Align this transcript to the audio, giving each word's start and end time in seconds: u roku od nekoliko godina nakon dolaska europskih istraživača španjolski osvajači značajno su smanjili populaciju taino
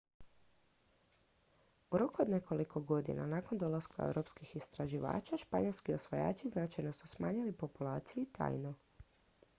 u 1.91 1.97
roku 1.97 2.21
od 2.21 2.29
nekoliko 2.29 2.81
godina 2.81 3.25
nakon 3.27 3.57
dolaska 3.57 4.03
europskih 4.07 4.55
istraživača 4.55 5.37
španjolski 5.37 5.93
osvajači 5.93 6.49
značajno 6.49 6.91
su 6.93 7.07
smanjili 7.07 7.51
populaciju 7.53 8.25
taino 8.31 8.73